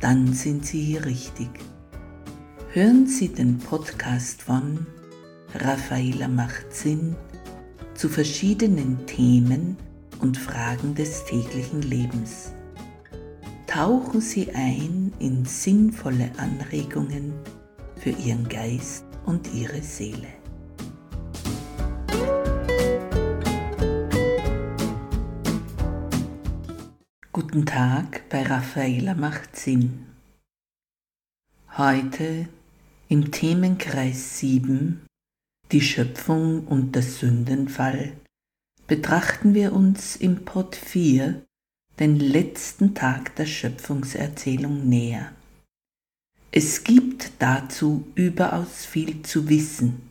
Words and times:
dann 0.00 0.32
sind 0.32 0.66
Sie 0.66 0.82
hier 0.82 1.04
richtig. 1.04 1.48
Hören 2.72 3.06
Sie 3.06 3.28
den 3.28 3.58
Podcast 3.58 4.42
von 4.42 4.86
Raffaela 5.54 6.28
macht 6.28 6.74
Sinn 6.74 7.16
zu 7.94 8.08
verschiedenen 8.08 9.06
Themen 9.06 9.76
und 10.20 10.36
Fragen 10.36 10.94
des 10.94 11.24
täglichen 11.24 11.82
Lebens. 11.82 12.52
Tauchen 13.66 14.20
Sie 14.20 14.50
ein 14.52 15.12
in 15.18 15.44
sinnvolle 15.44 16.30
Anregungen 16.36 17.32
für 17.96 18.10
Ihren 18.10 18.48
Geist 18.48 19.04
und 19.24 19.52
Ihre 19.54 19.82
Seele. 19.82 20.28
Guten 27.56 27.68
Tag 27.68 28.28
bei 28.28 28.42
Raffaela 28.42 29.14
macht 29.14 29.56
Sinn. 29.56 30.04
Heute 31.78 32.48
im 33.08 33.32
Themenkreis 33.32 34.40
7 34.40 35.06
Die 35.72 35.80
Schöpfung 35.80 36.66
und 36.66 36.94
der 36.94 37.00
Sündenfall 37.00 38.12
betrachten 38.86 39.54
wir 39.54 39.72
uns 39.72 40.16
im 40.16 40.44
Pod 40.44 40.76
4 40.76 41.46
den 41.98 42.20
letzten 42.20 42.94
Tag 42.94 43.34
der 43.36 43.46
Schöpfungserzählung 43.46 44.86
näher. 44.86 45.32
Es 46.52 46.84
gibt 46.84 47.30
dazu 47.38 48.06
überaus 48.16 48.84
viel 48.84 49.22
zu 49.22 49.48
wissen, 49.48 50.10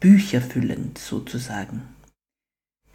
bücherfüllend 0.00 0.96
sozusagen. 0.96 1.82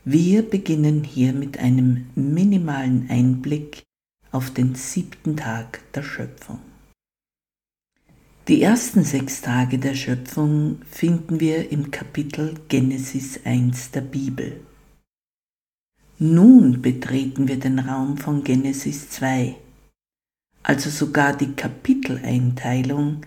Wir 0.08 0.48
beginnen 0.48 1.04
hier 1.04 1.34
mit 1.34 1.58
einem 1.58 2.06
minimalen 2.14 3.10
Einblick 3.10 3.82
auf 4.32 4.52
den 4.52 4.76
siebten 4.76 5.36
Tag 5.36 5.82
der 5.94 6.04
Schöpfung. 6.04 6.60
Die 8.48 8.62
ersten 8.62 9.04
sechs 9.04 9.42
Tage 9.42 9.80
der 9.80 9.96
Schöpfung 9.96 10.80
finden 10.92 11.40
wir 11.40 11.72
im 11.72 11.90
Kapitel 11.90 12.54
Genesis 12.68 13.40
1 13.46 13.90
der 13.90 14.02
Bibel. 14.02 14.60
Nun 16.20 16.84
betreten 16.84 17.48
wir 17.48 17.58
den 17.58 17.80
Raum 17.80 18.20
von 18.20 18.44
Genesis 18.44 19.10
2, 19.10 19.56
also 20.62 20.92
sogar 20.92 21.36
die 21.36 21.54
Kapiteleinteilung, 21.54 23.22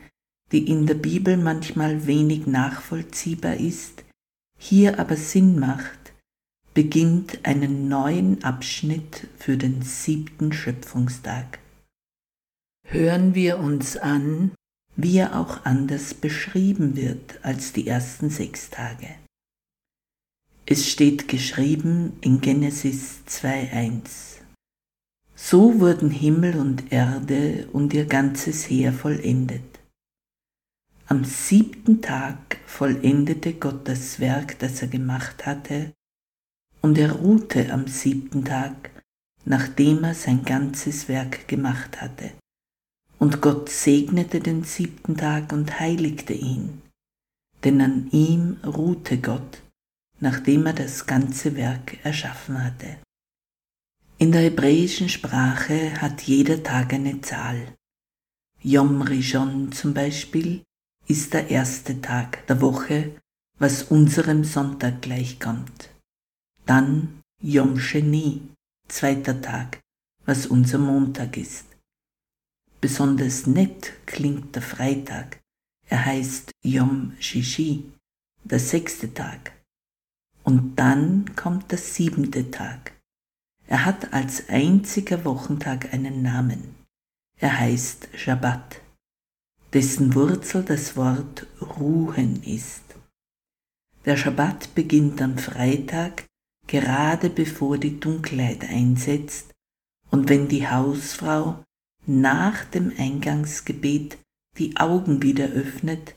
die 0.52 0.70
in 0.70 0.86
der 0.86 0.94
Bibel 0.94 1.38
manchmal 1.38 2.06
wenig 2.06 2.46
nachvollziehbar 2.46 3.56
ist, 3.56 4.04
hier 4.60 5.00
aber 5.00 5.16
Sinn 5.16 5.58
macht, 5.58 5.97
beginnt 6.74 7.44
einen 7.44 7.88
neuen 7.88 8.44
Abschnitt 8.44 9.28
für 9.36 9.56
den 9.56 9.82
siebten 9.82 10.52
Schöpfungstag. 10.52 11.58
Hören 12.86 13.34
wir 13.34 13.58
uns 13.58 13.96
an, 13.96 14.52
wie 14.96 15.18
er 15.18 15.38
auch 15.38 15.64
anders 15.64 16.14
beschrieben 16.14 16.96
wird 16.96 17.38
als 17.44 17.72
die 17.72 17.86
ersten 17.86 18.30
sechs 18.30 18.70
Tage. 18.70 19.08
Es 20.66 20.90
steht 20.90 21.28
geschrieben 21.28 22.18
in 22.20 22.40
Genesis 22.40 23.20
2.1. 23.28 24.38
So 25.34 25.80
wurden 25.80 26.10
Himmel 26.10 26.58
und 26.58 26.92
Erde 26.92 27.68
und 27.72 27.94
ihr 27.94 28.06
ganzes 28.06 28.68
Heer 28.68 28.92
vollendet. 28.92 29.78
Am 31.06 31.24
siebten 31.24 32.02
Tag 32.02 32.58
vollendete 32.66 33.54
Gott 33.54 33.88
das 33.88 34.20
Werk, 34.20 34.58
das 34.58 34.82
er 34.82 34.88
gemacht 34.88 35.46
hatte, 35.46 35.94
und 36.80 36.98
er 36.98 37.12
ruhte 37.12 37.72
am 37.72 37.86
siebten 37.86 38.44
Tag, 38.44 38.90
nachdem 39.44 40.04
er 40.04 40.14
sein 40.14 40.44
ganzes 40.44 41.08
Werk 41.08 41.48
gemacht 41.48 42.00
hatte. 42.00 42.32
Und 43.18 43.40
Gott 43.40 43.68
segnete 43.68 44.40
den 44.40 44.62
siebten 44.64 45.16
Tag 45.16 45.52
und 45.52 45.80
heiligte 45.80 46.34
ihn, 46.34 46.82
denn 47.64 47.80
an 47.80 48.08
ihm 48.10 48.58
ruhte 48.64 49.18
Gott, 49.18 49.62
nachdem 50.20 50.66
er 50.66 50.72
das 50.72 51.06
ganze 51.06 51.56
Werk 51.56 52.04
erschaffen 52.04 52.62
hatte. 52.62 52.98
In 54.18 54.32
der 54.32 54.42
hebräischen 54.42 55.08
Sprache 55.08 56.00
hat 56.00 56.22
jeder 56.22 56.62
Tag 56.62 56.92
eine 56.92 57.20
Zahl. 57.20 57.74
Yom 58.62 59.02
Rishon 59.02 59.70
zum 59.72 59.94
Beispiel 59.94 60.62
ist 61.06 61.32
der 61.34 61.50
erste 61.50 62.00
Tag 62.00 62.46
der 62.48 62.60
Woche, 62.60 63.16
was 63.58 63.84
unserem 63.84 64.44
Sonntag 64.44 65.02
gleichkommt. 65.02 65.90
Dann 66.68 67.22
Yom 67.40 67.78
Sheni, 67.80 68.42
zweiter 68.88 69.40
Tag, 69.40 69.80
was 70.26 70.46
unser 70.46 70.76
Montag 70.76 71.38
ist. 71.38 71.64
Besonders 72.82 73.46
nett 73.46 73.94
klingt 74.04 74.54
der 74.54 74.60
Freitag. 74.60 75.40
Er 75.86 76.04
heißt 76.04 76.50
Yom 76.62 77.16
Shishi, 77.20 77.90
der 78.44 78.58
sechste 78.58 79.14
Tag. 79.14 79.52
Und 80.44 80.76
dann 80.76 81.34
kommt 81.36 81.70
der 81.70 81.78
siebente 81.78 82.50
Tag. 82.50 82.92
Er 83.66 83.86
hat 83.86 84.12
als 84.12 84.50
einziger 84.50 85.24
Wochentag 85.24 85.94
einen 85.94 86.20
Namen. 86.20 86.74
Er 87.38 87.58
heißt 87.58 88.10
Shabbat, 88.14 88.82
dessen 89.72 90.14
Wurzel 90.14 90.64
das 90.64 90.98
Wort 90.98 91.46
Ruhen 91.62 92.42
ist. 92.42 92.82
Der 94.04 94.18
Shabbat 94.18 94.74
beginnt 94.74 95.22
am 95.22 95.38
Freitag 95.38 96.27
gerade 96.68 97.30
bevor 97.30 97.78
die 97.78 97.98
Dunkelheit 97.98 98.64
einsetzt 98.68 99.52
und 100.10 100.28
wenn 100.28 100.46
die 100.46 100.68
Hausfrau 100.68 101.64
nach 102.06 102.64
dem 102.64 102.92
Eingangsgebet 102.96 104.18
die 104.58 104.76
Augen 104.76 105.22
wieder 105.22 105.46
öffnet 105.48 106.14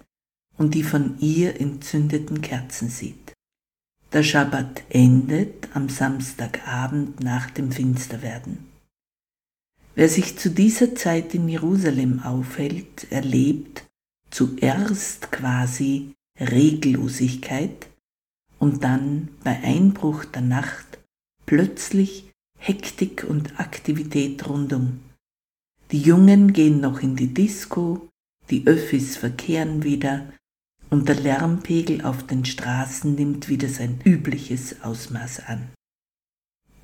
und 0.57 0.75
die 0.75 0.83
von 0.83 1.17
ihr 1.19 1.59
entzündeten 1.59 2.41
Kerzen 2.41 2.89
sieht. 2.89 3.33
Der 4.13 4.23
Schabbat 4.23 4.83
endet 4.89 5.69
am 5.73 5.89
Samstagabend 5.89 7.21
nach 7.21 7.49
dem 7.49 7.71
Finsterwerden. 7.71 8.69
Wer 9.95 10.09
sich 10.09 10.37
zu 10.37 10.49
dieser 10.49 10.95
Zeit 10.95 11.33
in 11.33 11.49
Jerusalem 11.49 12.21
aufhält, 12.21 13.11
erlebt 13.11 13.85
zuerst 14.29 15.31
quasi 15.31 16.13
Reglosigkeit 16.39 17.90
und 18.61 18.83
dann 18.83 19.29
bei 19.43 19.59
Einbruch 19.63 20.23
der 20.23 20.43
Nacht 20.43 20.99
plötzlich 21.47 22.31
Hektik 22.59 23.25
und 23.27 23.59
Aktivität 23.59 24.47
rundum. 24.47 24.99
Die 25.91 25.99
Jungen 25.99 26.53
gehen 26.53 26.79
noch 26.79 27.01
in 27.01 27.15
die 27.15 27.33
Disco, 27.33 28.07
die 28.51 28.67
Öffis 28.67 29.17
verkehren 29.17 29.83
wieder 29.83 30.31
und 30.91 31.09
der 31.09 31.15
Lärmpegel 31.15 32.05
auf 32.05 32.27
den 32.27 32.45
Straßen 32.45 33.15
nimmt 33.15 33.49
wieder 33.49 33.67
sein 33.67 33.99
übliches 34.05 34.83
Ausmaß 34.83 35.47
an. 35.47 35.69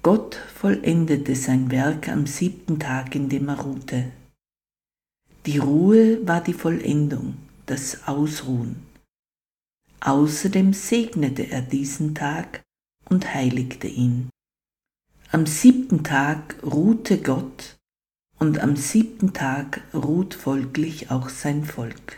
Gott 0.02 0.36
vollendete 0.36 1.36
sein 1.36 1.70
Werk 1.70 2.10
am 2.10 2.26
siebten 2.26 2.80
Tag, 2.80 3.14
in 3.14 3.30
dem 3.30 3.50
er 3.50 3.60
ruhte. 3.60 4.12
Die 5.46 5.60
Ruhe 5.60 6.26
war 6.26 6.42
die 6.42 6.54
Vollendung, 6.54 7.36
das 7.68 8.08
Ausruhen. 8.08 8.87
Außerdem 10.00 10.74
segnete 10.74 11.50
er 11.50 11.62
diesen 11.62 12.16
Tag 12.16 12.64
und 13.10 13.34
heiligte 13.34 13.88
ihn. 13.88 14.30
Am 15.32 15.46
siebten 15.46 16.04
Tag 16.04 16.56
ruhte 16.64 17.22
Gott 17.22 17.78
und 18.40 18.60
am 18.60 18.76
siebten 18.76 19.34
Tag 19.34 19.82
ruht 19.94 20.34
folglich 20.34 21.12
auch 21.12 21.30
sein 21.30 21.66
Volk. 21.66 22.18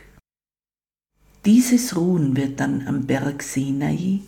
Dieses 1.46 1.96
Ruhen 1.96 2.36
wird 2.36 2.60
dann 2.60 2.86
am 2.88 3.08
Berg 3.08 3.42
Sinai, 3.42 4.20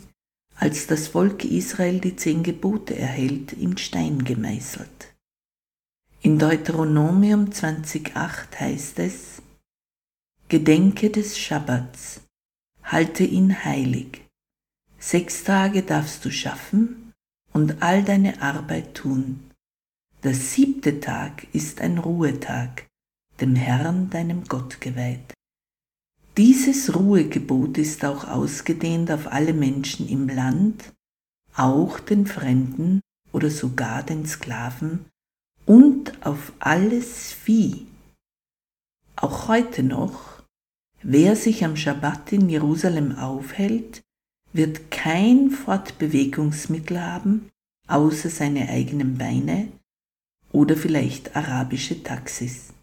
als 0.55 0.87
das 0.87 1.09
Volk 1.09 1.43
Israel 1.43 1.99
die 1.99 2.15
zehn 2.15 2.41
Gebote 2.41 2.97
erhält, 2.97 3.53
in 3.53 3.77
Stein 3.77 4.23
gemeißelt. 4.23 5.13
In 6.21 6.39
Deuteronomium 6.39 7.49
20.8 7.49 8.59
heißt 8.59 8.99
es, 8.99 9.41
Gedenke 10.47 11.09
des 11.09 11.37
Schabbats, 11.37 12.21
halte 12.83 13.23
ihn 13.23 13.63
heilig. 13.63 14.21
Sechs 14.99 15.43
Tage 15.43 15.83
darfst 15.83 16.23
du 16.25 16.31
schaffen 16.31 17.13
und 17.53 17.81
all 17.81 18.03
deine 18.03 18.41
Arbeit 18.41 18.95
tun. 18.95 19.51
Der 20.23 20.35
siebte 20.35 20.99
Tag 20.99 21.47
ist 21.53 21.81
ein 21.81 21.97
Ruhetag, 21.97 22.87
dem 23.39 23.55
Herrn, 23.55 24.09
deinem 24.09 24.43
Gott 24.43 24.79
geweiht. 24.79 25.33
Dieses 26.37 26.95
Ruhegebot 26.95 27.77
ist 27.77 28.05
auch 28.05 28.27
ausgedehnt 28.27 29.11
auf 29.11 29.31
alle 29.31 29.53
Menschen 29.53 30.07
im 30.07 30.29
Land, 30.29 30.93
auch 31.55 31.99
den 31.99 32.25
Fremden 32.25 33.01
oder 33.31 33.49
sogar 33.49 34.03
den 34.03 34.25
Sklaven 34.25 35.05
und 35.65 36.25
auf 36.25 36.53
alles 36.59 37.33
Vieh. 37.33 37.87
Auch 39.15 39.47
heute 39.47 39.83
noch, 39.83 40.30
wer 41.03 41.35
sich 41.35 41.63
am 41.65 41.75
Schabbat 41.75 42.33
in 42.33 42.49
Jerusalem 42.49 43.17
aufhält, 43.17 44.01
wird 44.53 44.91
kein 44.91 45.49
Fortbewegungsmittel 45.49 47.01
haben, 47.01 47.49
außer 47.87 48.29
seine 48.29 48.69
eigenen 48.69 49.17
Beine 49.17 49.69
oder 50.51 50.75
vielleicht 50.75 51.35
arabische 51.35 52.03
Taxis. 52.03 52.73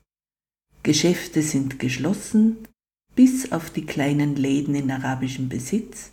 Geschäfte 0.83 1.43
sind 1.43 1.79
geschlossen, 1.79 2.67
bis 3.15 3.53
auf 3.53 3.71
die 3.71 3.85
kleinen 3.85 4.37
Läden 4.37 4.75
in 4.75 4.91
arabischem 4.91 5.49
Besitz. 5.49 6.13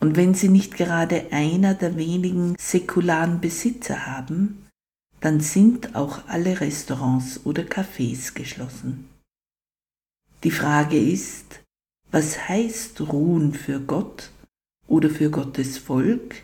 Und 0.00 0.16
wenn 0.16 0.34
sie 0.34 0.48
nicht 0.48 0.76
gerade 0.76 1.32
einer 1.32 1.74
der 1.74 1.96
wenigen 1.96 2.56
säkularen 2.58 3.40
Besitzer 3.40 4.06
haben, 4.06 4.66
dann 5.20 5.40
sind 5.40 5.94
auch 5.94 6.26
alle 6.26 6.60
Restaurants 6.60 7.44
oder 7.44 7.62
Cafés 7.62 8.34
geschlossen. 8.34 9.08
Die 10.44 10.50
Frage 10.50 10.98
ist, 10.98 11.60
was 12.10 12.48
heißt 12.48 13.00
ruhen 13.00 13.54
für 13.54 13.80
Gott 13.80 14.30
oder 14.88 15.08
für 15.08 15.30
Gottes 15.30 15.78
Volk, 15.78 16.42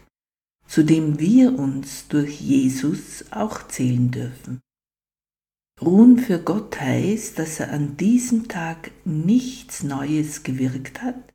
zu 0.68 0.84
dem 0.84 1.18
wir 1.18 1.58
uns 1.58 2.06
durch 2.06 2.40
Jesus 2.40 3.24
auch 3.32 3.66
zählen 3.66 4.10
dürfen? 4.10 4.60
Ruhen 5.80 6.18
für 6.18 6.38
Gott 6.38 6.80
heißt, 6.80 7.38
dass 7.38 7.60
er 7.60 7.72
an 7.72 7.96
diesem 7.96 8.48
Tag 8.48 8.92
nichts 9.04 9.82
Neues 9.82 10.42
gewirkt 10.42 11.02
hat, 11.02 11.34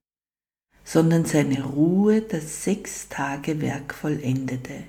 sondern 0.85 1.25
seine 1.25 1.63
Ruhe 1.63 2.21
das 2.21 2.63
sechs 2.63 3.09
Tage 3.09 3.61
Werk 3.61 3.93
vollendete. 3.93 4.83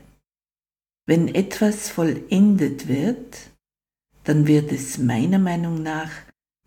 Wenn 1.07 1.29
etwas 1.29 1.89
vollendet 1.89 2.89
wird, 2.89 3.51
dann 4.25 4.47
wird 4.47 4.73
es 4.73 4.99
meiner 4.99 5.39
Meinung 5.39 5.83
nach 5.83 6.11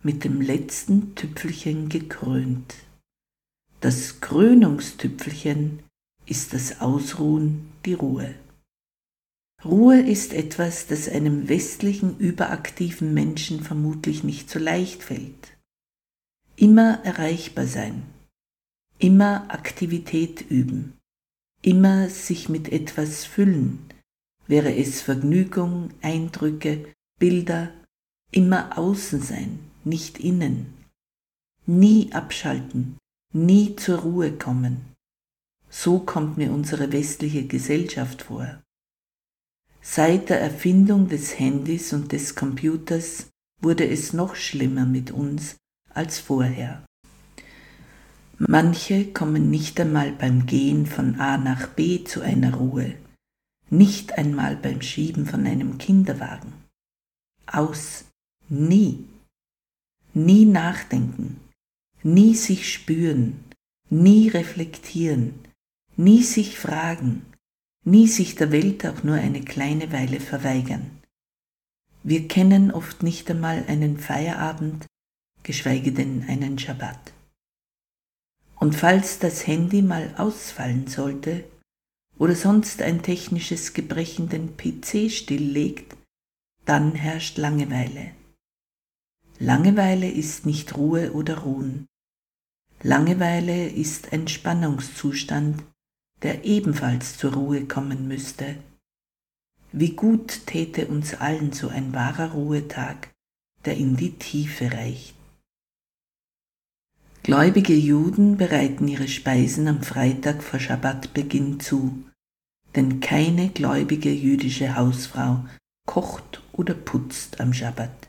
mit 0.03 0.23
dem 0.23 0.41
letzten 0.41 1.15
Tüpfelchen 1.15 1.89
gekrönt. 1.89 2.75
Das 3.81 4.21
Krönungstüpfelchen 4.21 5.83
ist 6.25 6.53
das 6.53 6.81
Ausruhen, 6.81 7.71
die 7.85 7.93
Ruhe. 7.93 8.35
Ruhe 9.65 9.99
ist 9.99 10.33
etwas, 10.33 10.87
das 10.87 11.09
einem 11.09 11.49
westlichen 11.49 12.17
überaktiven 12.17 13.13
Menschen 13.13 13.61
vermutlich 13.61 14.23
nicht 14.23 14.49
so 14.49 14.59
leicht 14.59 15.03
fällt. 15.03 15.57
Immer 16.55 17.03
erreichbar 17.03 17.65
sein, 17.65 18.03
immer 18.99 19.51
Aktivität 19.51 20.41
üben, 20.49 20.93
immer 21.61 22.09
sich 22.09 22.49
mit 22.49 22.71
etwas 22.71 23.25
füllen, 23.25 23.79
wäre 24.47 24.75
es 24.75 25.01
Vergnügung, 25.01 25.89
Eindrücke, 26.01 26.93
Bilder, 27.19 27.71
immer 28.31 28.77
außen 28.77 29.21
sein, 29.21 29.59
nicht 29.87 30.19
innen, 30.19 30.73
nie 31.65 32.11
abschalten, 32.13 32.97
nie 33.33 33.75
zur 33.75 33.99
Ruhe 33.99 34.31
kommen. 34.31 34.93
So 35.69 35.99
kommt 35.99 36.37
mir 36.37 36.51
unsere 36.51 36.91
westliche 36.91 37.45
Gesellschaft 37.45 38.23
vor. 38.23 38.61
Seit 39.81 40.29
der 40.29 40.41
Erfindung 40.41 41.07
des 41.07 41.39
Handys 41.39 41.93
und 41.93 42.11
des 42.11 42.35
Computers 42.35 43.27
wurde 43.61 43.87
es 43.87 44.13
noch 44.13 44.35
schlimmer 44.35 44.85
mit 44.85 45.11
uns 45.11 45.55
als 45.93 46.19
vorher. 46.19 46.83
Manche 48.37 49.11
kommen 49.13 49.49
nicht 49.49 49.79
einmal 49.79 50.11
beim 50.11 50.45
Gehen 50.45 50.85
von 50.85 51.19
A 51.19 51.37
nach 51.37 51.69
B 51.69 52.03
zu 52.03 52.21
einer 52.21 52.53
Ruhe, 52.55 52.95
nicht 53.69 54.17
einmal 54.17 54.55
beim 54.55 54.81
Schieben 54.81 55.25
von 55.25 55.47
einem 55.47 55.77
Kinderwagen. 55.77 56.53
Aus, 57.47 58.05
nie, 58.47 59.05
nie 60.17 60.45
nachdenken, 60.45 61.39
nie 62.03 62.35
sich 62.35 62.73
spüren, 62.73 63.43
nie 63.89 64.29
reflektieren, 64.29 65.35
nie 65.95 66.23
sich 66.23 66.57
fragen, 66.57 67.25
nie 67.83 68.07
sich 68.07 68.35
der 68.35 68.51
Welt 68.51 68.85
auch 68.85 69.03
nur 69.03 69.15
eine 69.15 69.41
kleine 69.41 69.91
Weile 69.91 70.19
verweigern. 70.19 70.91
Wir 72.03 72.27
kennen 72.27 72.71
oft 72.71 73.03
nicht 73.03 73.29
einmal 73.29 73.63
einen 73.67 73.97
Feierabend, 73.97 74.85
geschweige 75.43 75.91
denn 75.91 76.25
einen 76.27 76.57
Schabbat. 76.57 77.13
Und 78.55 78.75
falls 78.75 79.19
das 79.19 79.45
Handy 79.45 79.81
mal 79.81 80.15
ausfallen 80.17 80.87
sollte 80.87 81.43
oder 82.17 82.35
sonst 82.35 82.81
ein 82.81 83.03
technisches 83.03 83.73
Gebrechen 83.73 84.29
den 84.29 84.57
PC 84.57 85.11
stilllegt, 85.11 85.95
dann 86.65 86.95
herrscht 86.95 87.37
Langeweile. 87.37 88.11
Langeweile 89.39 90.09
ist 90.09 90.47
nicht 90.47 90.75
Ruhe 90.75 91.13
oder 91.13 91.39
Ruhen. 91.39 91.85
Langeweile 92.81 93.67
ist 93.69 94.11
ein 94.11 94.27
Spannungszustand, 94.27 95.63
der 96.23 96.43
ebenfalls 96.43 97.17
zur 97.17 97.33
Ruhe 97.33 97.65
kommen 97.65 98.07
müsste. 98.07 98.55
Wie 99.71 99.91
gut 99.91 100.47
täte 100.47 100.87
uns 100.87 101.13
allen 101.13 101.51
so 101.51 101.67
ein 101.67 101.93
wahrer 101.93 102.31
Ruhetag, 102.31 103.13
der 103.65 103.77
in 103.77 103.95
die 103.95 104.13
Tiefe 104.13 104.71
reicht. 104.71 105.13
Gläubige 107.21 107.75
Juden 107.75 108.37
bereiten 108.37 108.87
ihre 108.87 109.07
Speisen 109.07 109.67
am 109.67 109.83
Freitag 109.83 110.41
vor 110.41 110.59
Schabbatbeginn 110.59 111.59
zu, 111.59 112.05
denn 112.75 113.01
keine 113.01 113.49
gläubige 113.49 114.11
jüdische 114.11 114.75
Hausfrau 114.75 115.45
kocht 115.85 116.41
oder 116.53 116.73
putzt 116.73 117.39
am 117.39 117.53
Schabbat. 117.53 118.06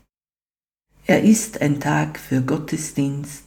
Er 1.09 1.23
ist 1.23 1.59
ein 1.59 1.79
Tag 1.79 2.19
für 2.19 2.43
Gottesdienst, 2.43 3.45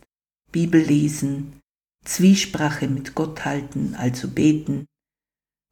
Bibellesen, 0.51 1.61
Zwiesprache 2.05 2.89
mit 2.89 3.15
Gott 3.15 3.45
halten, 3.45 3.95
also 3.95 4.27
beten, 4.27 4.87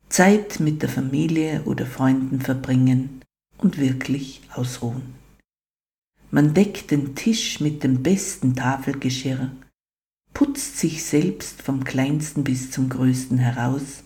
Zeit 0.09 0.61
mit 0.61 0.83
der 0.83 0.89
Familie 0.89 1.65
oder 1.65 1.87
Freunden 1.87 2.41
verbringen 2.41 3.23
und 3.59 3.79
wirklich 3.79 4.41
ausruhen. 4.55 5.15
Man 6.31 6.55
deckt 6.55 6.93
den 6.93 7.17
Tisch 7.17 7.59
mit 7.59 7.83
dem 7.83 8.05
besten 8.05 8.55
Tafelgeschirr, 8.55 9.51
putzt 10.33 10.79
sich 10.79 11.03
selbst 11.03 11.61
vom 11.61 11.83
kleinsten 11.83 12.45
bis 12.45 12.71
zum 12.71 12.89
größten 12.89 13.39
heraus, 13.39 14.05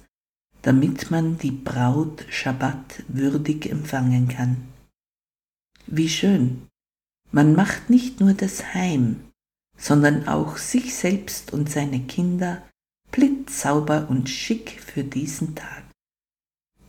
damit 0.62 1.10
man 1.10 1.36
die 1.36 1.50
Braut 1.50 2.24
Schabbat 2.30 3.04
würdig 3.08 3.70
empfangen 3.70 4.28
kann. 4.28 4.68
Wie 5.86 6.08
schön! 6.08 6.66
Man 7.34 7.56
macht 7.56 7.90
nicht 7.90 8.20
nur 8.20 8.32
das 8.32 8.74
Heim, 8.74 9.24
sondern 9.76 10.28
auch 10.28 10.56
sich 10.56 10.94
selbst 10.94 11.52
und 11.52 11.68
seine 11.68 11.98
Kinder 11.98 12.62
blitzsauber 13.10 14.06
und 14.08 14.30
schick 14.30 14.80
für 14.80 15.02
diesen 15.02 15.56
Tag. 15.56 15.82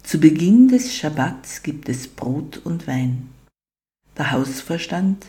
Zu 0.04 0.20
Beginn 0.20 0.68
des 0.68 0.96
Schabbats 0.96 1.64
gibt 1.64 1.90
es 1.90 2.08
Brot 2.08 2.58
und 2.64 2.86
Wein. 2.86 3.32
Der 4.20 4.34
Hausverstand, 4.34 5.26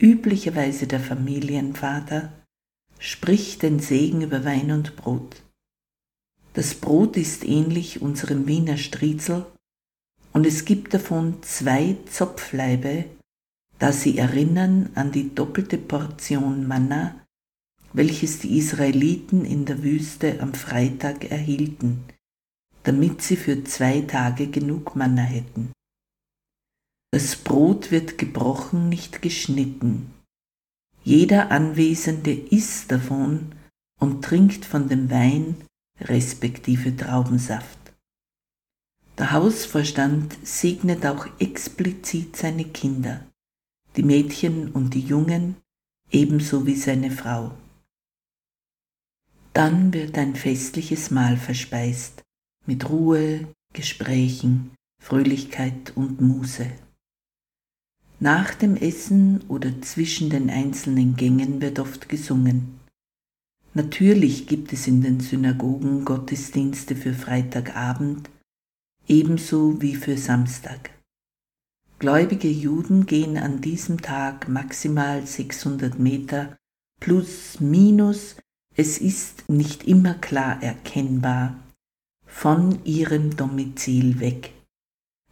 üblicherweise 0.00 0.88
der 0.88 0.98
Familienvater, 0.98 2.32
spricht 2.98 3.62
den 3.62 3.78
Segen 3.78 4.22
über 4.22 4.44
Wein 4.44 4.72
und 4.72 4.96
Brot. 4.96 5.40
Das 6.54 6.74
Brot 6.74 7.16
ist 7.16 7.44
ähnlich 7.44 8.02
unserem 8.02 8.48
Wiener 8.48 8.76
Striezel 8.76 9.46
und 10.32 10.46
es 10.46 10.64
gibt 10.64 10.94
davon 10.94 11.40
zwei 11.44 11.96
Zopfleibe 12.10 13.04
da 13.78 13.92
sie 13.92 14.18
erinnern 14.18 14.90
an 14.94 15.12
die 15.12 15.34
doppelte 15.34 15.78
Portion 15.78 16.66
Manna, 16.66 17.14
welches 17.92 18.40
die 18.40 18.58
Israeliten 18.58 19.44
in 19.44 19.64
der 19.64 19.82
Wüste 19.82 20.40
am 20.40 20.52
Freitag 20.54 21.30
erhielten, 21.30 22.04
damit 22.82 23.22
sie 23.22 23.36
für 23.36 23.64
zwei 23.64 24.00
Tage 24.02 24.48
genug 24.48 24.96
Manna 24.96 25.22
hätten. 25.22 25.72
Das 27.12 27.36
Brot 27.36 27.90
wird 27.90 28.18
gebrochen, 28.18 28.88
nicht 28.88 29.22
geschnitten. 29.22 30.12
Jeder 31.04 31.50
Anwesende 31.50 32.34
isst 32.34 32.92
davon 32.92 33.54
und 33.98 34.22
trinkt 34.22 34.64
von 34.64 34.88
dem 34.88 35.10
Wein 35.10 35.56
respektive 36.00 36.94
Traubensaft. 36.94 37.78
Der 39.16 39.32
Hausvorstand 39.32 40.36
segnet 40.46 41.06
auch 41.06 41.26
explizit 41.40 42.36
seine 42.36 42.64
Kinder 42.64 43.27
die 43.98 44.04
Mädchen 44.04 44.70
und 44.70 44.94
die 44.94 45.00
Jungen, 45.00 45.56
ebenso 46.12 46.66
wie 46.66 46.76
seine 46.76 47.10
Frau. 47.10 47.50
Dann 49.52 49.92
wird 49.92 50.16
ein 50.16 50.36
festliches 50.36 51.10
Mahl 51.10 51.36
verspeist, 51.36 52.22
mit 52.64 52.88
Ruhe, 52.88 53.52
Gesprächen, 53.74 54.70
Fröhlichkeit 55.02 55.96
und 55.96 56.20
Muße. 56.20 56.70
Nach 58.20 58.54
dem 58.54 58.76
Essen 58.76 59.40
oder 59.48 59.82
zwischen 59.82 60.30
den 60.30 60.48
einzelnen 60.48 61.16
Gängen 61.16 61.60
wird 61.60 61.80
oft 61.80 62.08
gesungen. 62.08 62.78
Natürlich 63.74 64.46
gibt 64.46 64.72
es 64.72 64.86
in 64.86 65.02
den 65.02 65.18
Synagogen 65.18 66.04
Gottesdienste 66.04 66.94
für 66.94 67.14
Freitagabend, 67.14 68.30
ebenso 69.08 69.82
wie 69.82 69.96
für 69.96 70.16
Samstag. 70.16 70.97
Gläubige 71.98 72.48
Juden 72.48 73.06
gehen 73.06 73.36
an 73.36 73.60
diesem 73.60 74.00
Tag 74.00 74.48
maximal 74.48 75.26
600 75.26 75.98
Meter 75.98 76.56
plus 77.00 77.58
minus, 77.58 78.36
es 78.76 78.98
ist 78.98 79.48
nicht 79.48 79.82
immer 79.82 80.14
klar 80.14 80.62
erkennbar, 80.62 81.56
von 82.24 82.84
ihrem 82.84 83.36
Domizil 83.36 84.20
weg. 84.20 84.52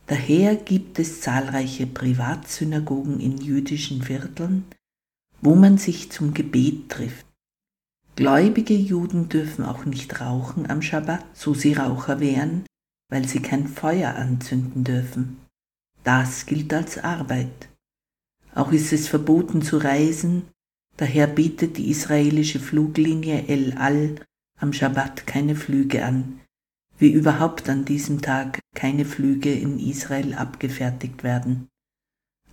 Daher 0.08 0.56
gibt 0.56 0.98
es 0.98 1.20
zahlreiche 1.20 1.86
Privatsynagogen 1.86 3.20
in 3.20 3.38
jüdischen 3.38 4.02
Vierteln, 4.02 4.64
wo 5.40 5.54
man 5.54 5.78
sich 5.78 6.10
zum 6.10 6.34
Gebet 6.34 6.88
trifft. 6.88 7.26
Gläubige 8.16 8.74
Juden 8.74 9.28
dürfen 9.28 9.64
auch 9.64 9.84
nicht 9.84 10.20
rauchen 10.20 10.68
am 10.68 10.82
Schabbat, 10.82 11.24
so 11.32 11.54
sie 11.54 11.74
Raucher 11.74 12.18
wären, 12.18 12.64
weil 13.08 13.28
sie 13.28 13.40
kein 13.40 13.68
Feuer 13.68 14.16
anzünden 14.16 14.82
dürfen. 14.82 15.45
Das 16.06 16.46
gilt 16.46 16.72
als 16.72 16.98
Arbeit. 16.98 17.68
Auch 18.54 18.70
ist 18.70 18.92
es 18.92 19.08
verboten 19.08 19.60
zu 19.60 19.78
reisen, 19.78 20.44
daher 20.96 21.26
bietet 21.26 21.78
die 21.78 21.90
israelische 21.90 22.60
Fluglinie 22.60 23.48
El 23.48 23.72
Al 23.76 24.14
am 24.56 24.72
Schabbat 24.72 25.26
keine 25.26 25.56
Flüge 25.56 26.04
an, 26.04 26.38
wie 26.96 27.10
überhaupt 27.10 27.68
an 27.68 27.84
diesem 27.84 28.22
Tag 28.22 28.60
keine 28.72 29.04
Flüge 29.04 29.52
in 29.52 29.80
Israel 29.80 30.34
abgefertigt 30.34 31.24
werden, 31.24 31.66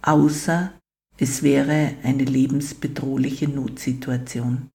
außer 0.01 0.74
es 1.19 1.43
wäre 1.43 1.93
eine 2.01 2.24
lebensbedrohliche 2.24 3.48
Notsituation. 3.48 4.72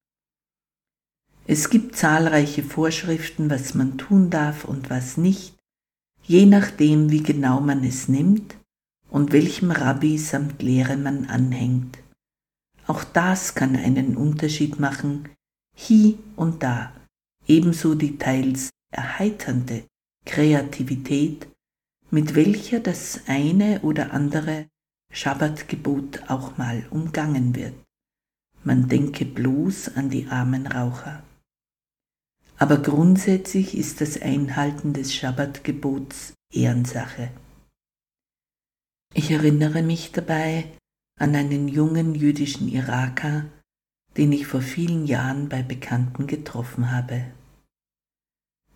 Es 1.49 1.69
gibt 1.69 1.97
zahlreiche 1.97 2.63
Vorschriften, 2.63 3.51
was 3.51 3.75
man 3.75 3.99
tun 3.99 4.31
darf 4.31 4.65
und 4.65 4.89
was 4.89 5.17
nicht, 5.17 5.57
je 6.23 6.47
nachdem, 6.47 7.11
wie 7.11 7.25
genau 7.25 7.61
man 7.61 7.83
es 7.83 8.07
nimmt 8.07 8.55
und 9.11 9.33
welchem 9.33 9.71
Rabbi 9.71 10.19
samt 10.19 10.63
Lehre 10.63 10.97
man 10.97 11.27
anhängt. 11.27 11.99
Auch 12.87 13.05
das 13.05 13.55
kann 13.55 13.77
einen 13.77 14.17
Unterschied 14.17 14.79
machen, 14.79 15.29
hier 15.75 16.19
und 16.37 16.63
da, 16.63 16.93
ebenso 17.47 17.95
die 17.95 18.19
teils 18.19 18.71
erheiternde 18.91 19.85
Kreativität, 20.25 21.47
mit 22.11 22.35
welcher 22.35 22.81
das 22.81 23.21
eine 23.27 23.81
oder 23.83 24.13
andere 24.13 24.67
Schabbatgebot 25.13 26.29
auch 26.29 26.59
mal 26.59 26.87
umgangen 26.91 27.55
wird. 27.55 27.75
Man 28.65 28.89
denke 28.89 29.25
bloß 29.25 29.97
an 29.97 30.11
die 30.11 30.27
armen 30.27 30.67
Raucher. 30.67 31.23
Aber 32.57 32.79
grundsätzlich 32.79 33.77
ist 33.77 34.01
das 34.01 34.21
Einhalten 34.21 34.93
des 34.93 35.15
Schabbatgebots 35.15 36.35
Ehrensache. 36.53 37.31
Ich 39.15 39.31
erinnere 39.31 39.83
mich 39.83 40.13
dabei 40.13 40.65
an 41.19 41.35
einen 41.35 41.69
jungen 41.69 42.15
jüdischen 42.15 42.69
Iraker, 42.69 43.47
den 44.17 44.33
ich 44.33 44.47
vor 44.47 44.63
vielen 44.63 45.07
Jahren 45.07 45.49
bei 45.49 45.63
Bekannten 45.63 46.27
getroffen 46.27 46.91
habe. 46.91 47.25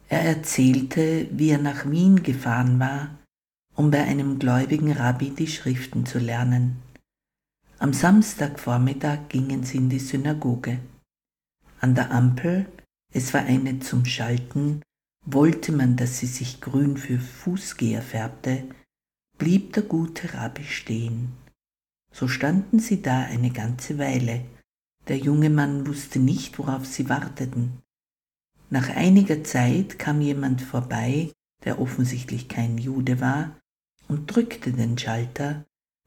Er 0.09 0.23
erzählte, 0.23 1.27
wie 1.31 1.51
er 1.51 1.59
nach 1.59 1.91
Wien 1.91 2.23
gefahren 2.23 2.79
war, 2.79 3.19
um 3.75 3.91
bei 3.91 4.03
einem 4.03 4.39
gläubigen 4.39 4.93
Rabbi 4.93 5.31
die 5.31 5.47
Schriften 5.47 6.05
zu 6.05 6.19
lernen. 6.19 6.83
Am 7.79 7.93
Samstagvormittag 7.93 9.29
gingen 9.29 9.65
sie 9.65 9.79
in 9.79 9.89
die 9.89 9.99
Synagoge. 9.99 10.79
An 11.81 11.95
der 11.95 12.11
Ampel, 12.11 12.67
es 13.13 13.35
war 13.35 13.43
eine 13.43 13.81
zum 13.81 14.05
Schalten, 14.05 14.83
wollte 15.25 15.73
man, 15.73 15.97
dass 15.97 16.19
sie 16.19 16.27
sich 16.27 16.61
grün 16.61 16.97
für 16.97 17.19
Fußgeher 17.19 18.03
färbte, 18.03 18.65
blieb 19.43 19.73
der 19.73 19.83
gute 19.83 20.35
Rabbi 20.35 20.63
stehen. 20.63 21.33
So 22.13 22.29
standen 22.29 22.79
sie 22.79 23.03
da 23.03 23.23
eine 23.23 23.51
ganze 23.51 23.99
Weile. 23.99 24.45
Der 25.09 25.19
junge 25.19 25.51
Mann 25.51 25.85
wusste 25.85 26.21
nicht, 26.21 26.61
worauf 26.61 26.87
sie 26.87 27.09
warteten. 27.09 27.83
Nach 28.71 28.89
einiger 28.91 29.43
Zeit 29.43 29.99
kam 29.99 30.21
jemand 30.21 30.63
vorbei, 30.63 31.33
der 31.65 31.81
offensichtlich 31.81 32.47
kein 32.47 32.79
Jude 32.79 33.21
war, 33.21 33.59
und 34.07 34.33
drückte 34.33 34.71
den 34.71 34.97
Schalter, 34.97 35.65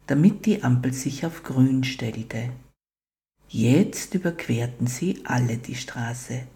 damit 0.08 0.46
die 0.46 0.64
Ampel 0.64 0.94
sich 0.94 1.26
auf 1.26 1.44
grün 1.44 1.84
stellte. 1.84 2.52
Jetzt 3.50 4.16
überquerten 4.16 4.88
sie 4.88 5.20
alle 5.26 5.58
die 5.58 5.76
Straße. 5.76 6.48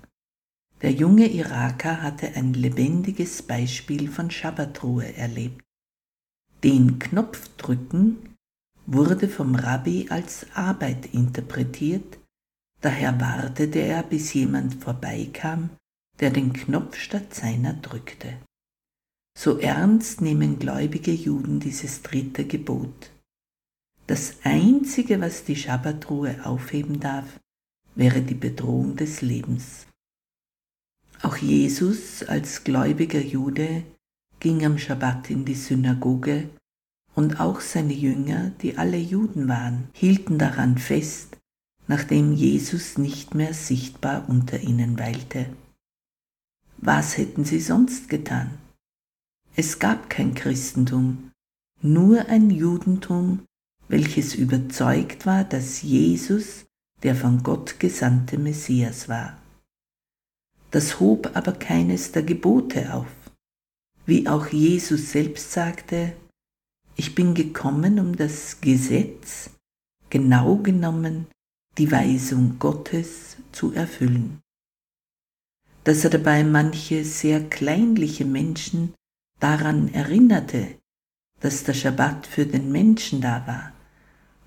Der 0.81 0.93
junge 0.93 1.27
Iraker 1.27 2.01
hatte 2.01 2.37
ein 2.37 2.53
lebendiges 2.53 3.41
Beispiel 3.41 4.07
von 4.07 4.31
Schabbatruhe 4.31 5.13
erlebt. 5.17 5.65
Den 6.63 6.99
Knopf 6.99 7.49
drücken 7.57 8.35
wurde 8.85 9.29
vom 9.29 9.55
Rabbi 9.55 10.07
als 10.09 10.47
Arbeit 10.53 11.13
interpretiert, 11.13 12.19
daher 12.81 13.19
wartete 13.19 13.79
er, 13.79 14.03
bis 14.03 14.33
jemand 14.33 14.75
vorbeikam, 14.75 15.69
der 16.19 16.31
den 16.31 16.51
Knopf 16.51 16.97
statt 16.97 17.33
seiner 17.33 17.73
drückte. 17.73 18.37
So 19.37 19.57
ernst 19.59 20.19
nehmen 20.19 20.59
gläubige 20.59 21.11
Juden 21.11 21.61
dieses 21.61 22.01
dritte 22.01 22.45
Gebot. 22.45 23.11
Das 24.07 24.37
Einzige, 24.43 25.21
was 25.21 25.45
die 25.45 25.55
Schabbatruhe 25.55 26.45
aufheben 26.45 26.99
darf, 26.99 27.39
wäre 27.95 28.21
die 28.21 28.35
Bedrohung 28.35 28.97
des 28.97 29.21
Lebens. 29.21 29.85
Auch 31.21 31.37
Jesus 31.37 32.23
als 32.23 32.63
gläubiger 32.63 33.21
Jude 33.21 33.83
ging 34.39 34.65
am 34.65 34.77
Schabbat 34.77 35.29
in 35.29 35.45
die 35.45 35.55
Synagoge 35.55 36.49
und 37.15 37.39
auch 37.39 37.59
seine 37.59 37.93
Jünger, 37.93 38.51
die 38.61 38.77
alle 38.77 38.97
Juden 38.97 39.47
waren, 39.47 39.89
hielten 39.93 40.37
daran 40.37 40.77
fest, 40.77 41.37
nachdem 41.87 42.33
Jesus 42.33 42.97
nicht 42.97 43.35
mehr 43.35 43.53
sichtbar 43.53 44.29
unter 44.29 44.59
ihnen 44.59 44.97
weilte. 44.99 45.47
Was 46.77 47.17
hätten 47.17 47.43
sie 47.43 47.59
sonst 47.59 48.09
getan? 48.09 48.51
Es 49.55 49.79
gab 49.79 50.09
kein 50.09 50.33
Christentum, 50.33 51.31
nur 51.81 52.27
ein 52.27 52.49
Judentum, 52.49 53.43
welches 53.87 54.35
überzeugt 54.35 55.25
war, 55.25 55.43
dass 55.43 55.81
Jesus 55.81 56.65
der 57.03 57.15
von 57.15 57.43
Gott 57.43 57.79
gesandte 57.79 58.37
Messias 58.37 59.07
war. 59.09 59.37
Das 60.71 60.99
hob 60.99 61.31
aber 61.35 61.53
keines 61.53 62.11
der 62.11 62.23
Gebote 62.23 62.93
auf 62.93 63.07
wie 64.05 64.27
auch 64.27 64.47
Jesus 64.47 65.11
selbst 65.11 65.51
sagte, 65.51 66.13
ich 66.95 67.15
bin 67.15 67.33
gekommen, 67.33 67.99
um 67.99 68.15
das 68.15 68.59
Gesetz, 68.61 69.51
genau 70.09 70.57
genommen 70.57 71.27
die 71.77 71.91
Weisung 71.91 72.59
Gottes 72.59 73.37
zu 73.51 73.73
erfüllen. 73.73 74.41
Dass 75.85 76.03
er 76.03 76.09
dabei 76.09 76.43
manche 76.43 77.05
sehr 77.05 77.41
kleinliche 77.49 78.25
Menschen 78.25 78.93
daran 79.39 79.93
erinnerte, 79.93 80.75
dass 81.39 81.63
der 81.63 81.73
Schabbat 81.73 82.27
für 82.27 82.45
den 82.45 82.71
Menschen 82.71 83.21
da 83.21 83.47
war, 83.47 83.71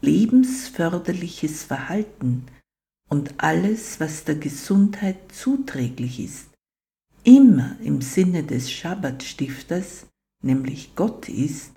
lebensförderliches 0.02 1.62
Verhalten 1.62 2.46
und 3.08 3.42
alles, 3.42 3.98
was 3.98 4.24
der 4.24 4.34
Gesundheit 4.34 5.32
zuträglich 5.32 6.20
ist, 6.20 6.48
immer 7.24 7.76
im 7.80 8.00
Sinne 8.00 8.44
des 8.44 8.70
Schabbatstifters, 8.70 10.06
nämlich 10.42 10.94
Gott 10.94 11.28
ist, 11.28 11.72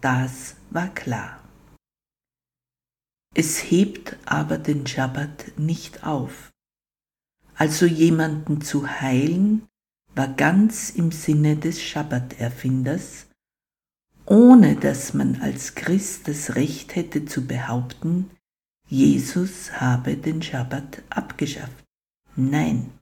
das 0.00 0.56
war 0.70 0.88
klar. 0.94 1.42
Es 3.34 3.70
hebt 3.70 4.16
aber 4.24 4.58
den 4.58 4.86
Schabbat 4.86 5.58
nicht 5.58 6.04
auf. 6.04 6.50
Also 7.54 7.86
jemanden 7.86 8.62
zu 8.62 8.88
heilen, 8.88 9.66
war 10.14 10.28
ganz 10.28 10.90
im 10.90 11.12
Sinne 11.12 11.56
des 11.56 11.82
Schabbaterfinders, 11.82 13.26
ohne 14.24 14.76
dass 14.76 15.14
man 15.14 15.40
als 15.40 15.74
Christ 15.74 16.28
das 16.28 16.54
Recht 16.54 16.96
hätte 16.96 17.24
zu 17.24 17.46
behaupten, 17.46 18.30
Jesus 18.88 19.80
habe 19.80 20.16
den 20.16 20.42
Schabbat 20.42 21.02
abgeschafft. 21.10 21.84
Nein, 22.36 22.97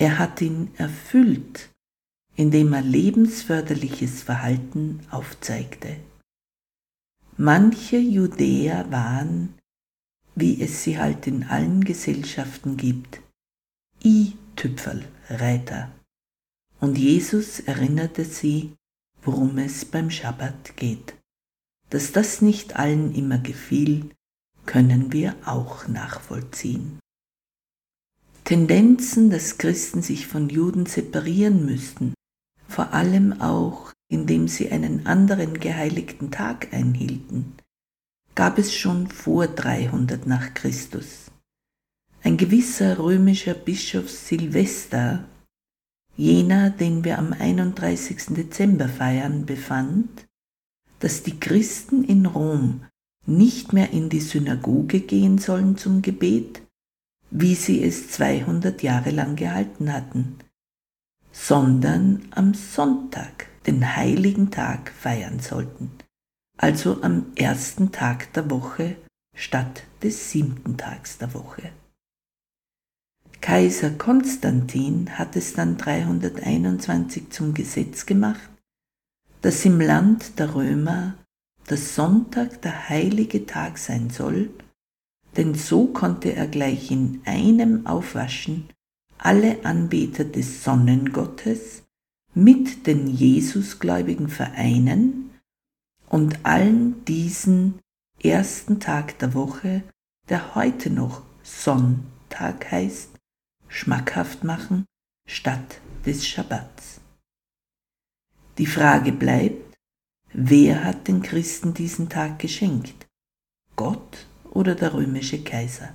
er 0.00 0.20
hat 0.20 0.40
ihn 0.40 0.70
erfüllt, 0.76 1.70
indem 2.36 2.72
er 2.72 2.82
lebensförderliches 2.82 4.22
Verhalten 4.22 5.00
aufzeigte. 5.10 5.96
Manche 7.36 7.96
Judäer 7.98 8.88
waren, 8.92 9.58
wie 10.36 10.62
es 10.62 10.84
sie 10.84 11.00
halt 11.00 11.26
in 11.26 11.42
allen 11.42 11.82
Gesellschaften 11.82 12.76
gibt, 12.76 13.20
i-Tüpferl, 14.04 15.04
Reiter. 15.30 15.90
Und 16.78 16.96
Jesus 16.96 17.58
erinnerte 17.58 18.24
sie, 18.24 18.76
worum 19.22 19.58
es 19.58 19.84
beim 19.84 20.12
Schabbat 20.12 20.76
geht. 20.76 21.16
Dass 21.90 22.12
das 22.12 22.40
nicht 22.40 22.76
allen 22.76 23.16
immer 23.16 23.38
gefiel, 23.38 24.10
können 24.64 25.12
wir 25.12 25.34
auch 25.44 25.88
nachvollziehen. 25.88 27.00
Tendenzen, 28.48 29.28
dass 29.28 29.58
Christen 29.58 30.00
sich 30.00 30.26
von 30.26 30.48
Juden 30.48 30.86
separieren 30.86 31.66
müssten, 31.66 32.14
vor 32.66 32.94
allem 32.94 33.42
auch 33.42 33.92
indem 34.10 34.48
sie 34.48 34.72
einen 34.72 35.06
anderen 35.06 35.60
geheiligten 35.60 36.30
Tag 36.30 36.72
einhielten, 36.72 37.52
gab 38.34 38.56
es 38.56 38.74
schon 38.74 39.08
vor 39.08 39.48
300 39.48 40.26
nach 40.26 40.54
Christus. 40.54 41.30
Ein 42.22 42.38
gewisser 42.38 42.98
römischer 42.98 43.52
Bischof 43.52 44.08
Silvester, 44.08 45.26
jener, 46.16 46.70
den 46.70 47.04
wir 47.04 47.18
am 47.18 47.34
31. 47.34 48.28
Dezember 48.28 48.88
feiern, 48.88 49.44
befand, 49.44 50.26
dass 51.00 51.22
die 51.22 51.38
Christen 51.38 52.02
in 52.02 52.24
Rom 52.24 52.86
nicht 53.26 53.74
mehr 53.74 53.90
in 53.90 54.08
die 54.08 54.20
Synagoge 54.20 55.00
gehen 55.00 55.36
sollen 55.36 55.76
zum 55.76 56.00
Gebet, 56.00 56.62
wie 57.30 57.54
sie 57.54 57.82
es 57.82 58.10
200 58.10 58.82
Jahre 58.82 59.10
lang 59.10 59.36
gehalten 59.36 59.92
hatten, 59.92 60.38
sondern 61.32 62.26
am 62.30 62.54
Sonntag, 62.54 63.48
den 63.66 63.96
heiligen 63.96 64.50
Tag, 64.50 64.90
feiern 64.90 65.40
sollten, 65.40 65.90
also 66.56 67.02
am 67.02 67.26
ersten 67.36 67.92
Tag 67.92 68.32
der 68.32 68.50
Woche 68.50 68.96
statt 69.36 69.84
des 70.02 70.30
siebten 70.30 70.76
Tags 70.76 71.18
der 71.18 71.34
Woche. 71.34 71.70
Kaiser 73.40 73.90
Konstantin 73.90 75.16
hat 75.16 75.36
es 75.36 75.54
dann 75.54 75.76
321 75.76 77.30
zum 77.30 77.54
Gesetz 77.54 78.04
gemacht, 78.04 78.50
dass 79.42 79.64
im 79.64 79.80
Land 79.80 80.38
der 80.38 80.54
Römer 80.54 81.14
der 81.70 81.76
Sonntag 81.76 82.62
der 82.62 82.88
heilige 82.88 83.46
Tag 83.46 83.78
sein 83.78 84.10
soll 84.10 84.50
denn 85.36 85.54
so 85.54 85.86
konnte 85.86 86.34
er 86.34 86.46
gleich 86.46 86.90
in 86.90 87.20
einem 87.24 87.86
Aufwaschen 87.86 88.68
alle 89.18 89.64
Anbeter 89.64 90.24
des 90.24 90.64
Sonnengottes 90.64 91.82
mit 92.34 92.86
den 92.86 93.08
Jesusgläubigen 93.08 94.28
vereinen 94.28 95.30
und 96.08 96.44
allen 96.44 97.04
diesen 97.04 97.80
ersten 98.22 98.80
Tag 98.80 99.18
der 99.18 99.34
Woche, 99.34 99.82
der 100.28 100.54
heute 100.54 100.90
noch 100.90 101.22
Sonntag 101.42 102.70
heißt, 102.70 103.10
schmackhaft 103.68 104.44
machen 104.44 104.86
statt 105.26 105.80
des 106.06 106.26
Schabbats. 106.26 107.00
Die 108.56 108.66
Frage 108.66 109.12
bleibt, 109.12 109.76
wer 110.32 110.84
hat 110.84 111.08
den 111.08 111.22
Christen 111.22 111.74
diesen 111.74 112.08
Tag 112.08 112.38
geschenkt? 112.38 113.06
Gott 113.76 114.26
oder 114.58 114.74
der 114.74 114.92
römische 114.92 115.44
Kaiser. 115.44 115.94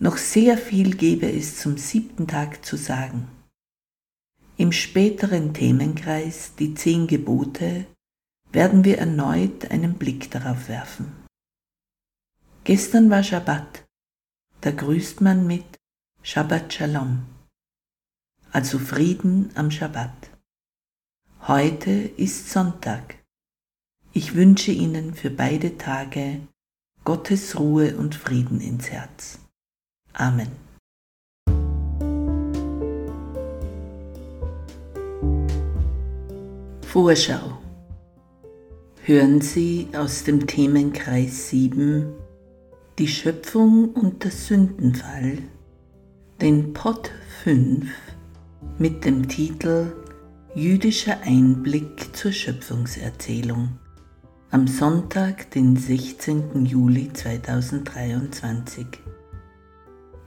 Noch 0.00 0.16
sehr 0.16 0.58
viel 0.58 0.96
gäbe 0.96 1.30
es 1.30 1.60
zum 1.60 1.78
siebten 1.78 2.26
Tag 2.26 2.64
zu 2.64 2.76
sagen. 2.76 3.28
Im 4.56 4.72
späteren 4.72 5.54
Themenkreis 5.54 6.56
Die 6.56 6.74
zehn 6.74 7.06
Gebote 7.06 7.86
werden 8.50 8.82
wir 8.84 8.98
erneut 8.98 9.70
einen 9.70 9.94
Blick 9.94 10.32
darauf 10.32 10.68
werfen. 10.68 11.12
Gestern 12.64 13.08
war 13.08 13.22
Schabbat, 13.22 13.84
da 14.60 14.72
grüßt 14.72 15.20
man 15.20 15.46
mit 15.46 15.78
Shabbat 16.22 16.72
Shalom, 16.72 17.24
also 18.50 18.80
Frieden 18.80 19.50
am 19.54 19.70
Schabbat. 19.70 20.30
Heute 21.46 21.92
ist 21.92 22.50
Sonntag. 22.50 23.22
Ich 24.12 24.34
wünsche 24.34 24.72
Ihnen 24.72 25.14
für 25.14 25.30
beide 25.30 25.78
Tage 25.78 26.40
Gottes 27.04 27.60
Ruhe 27.60 27.96
und 27.98 28.14
Frieden 28.14 28.62
ins 28.62 28.90
Herz. 28.90 29.38
Amen. 30.14 30.48
Vorschau. 36.86 37.58
Hören 39.02 39.42
Sie 39.42 39.88
aus 39.94 40.24
dem 40.24 40.46
Themenkreis 40.46 41.50
7 41.50 42.10
Die 42.98 43.08
Schöpfung 43.08 43.90
und 43.90 44.24
der 44.24 44.30
Sündenfall, 44.30 45.36
den 46.40 46.72
Pot 46.72 47.10
5 47.42 47.86
mit 48.78 49.04
dem 49.04 49.28
Titel 49.28 49.92
Jüdischer 50.54 51.20
Einblick 51.20 52.16
zur 52.16 52.32
Schöpfungserzählung 52.32 53.78
am 54.54 54.68
Sonntag, 54.68 55.50
den 55.50 55.76
16. 55.76 56.64
Juli 56.64 57.12
2023. 57.12 58.86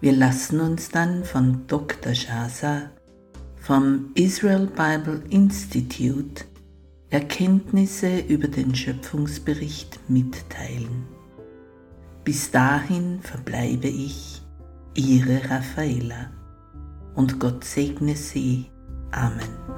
Wir 0.02 0.12
lassen 0.12 0.60
uns 0.60 0.90
dann 0.90 1.24
von 1.24 1.66
Dr. 1.68 2.14
Shaza 2.14 2.92
vom 3.56 4.12
Israel 4.16 4.68
Bible 4.68 5.24
Institute 5.30 6.44
Erkenntnisse 7.10 8.20
über 8.28 8.50
den 8.50 8.76
Schöpfungsbericht 8.76 9.98
mitteilen. 10.10 11.06
Bis 12.26 12.52
dahin 12.52 13.22
verbleibe 13.22 13.88
ich, 13.88 14.42
Ihre 14.94 15.50
Raffaela, 15.50 16.32
und 17.16 17.40
Gott 17.40 17.64
segne 17.64 18.18
Sie. 18.18 18.66
Amen. 19.12 19.77